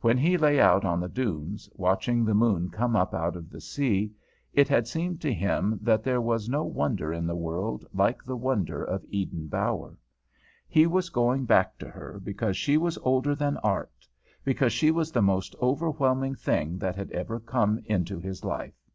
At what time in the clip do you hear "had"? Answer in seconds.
4.68-4.88, 16.96-17.10